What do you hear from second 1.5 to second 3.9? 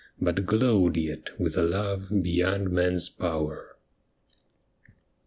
a love beyond man's power.